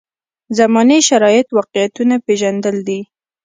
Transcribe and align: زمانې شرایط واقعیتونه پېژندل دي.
زمانې 0.57 0.97
شرایط 1.09 1.47
واقعیتونه 1.57 2.15
پېژندل 2.25 2.77
دي. 2.87 2.99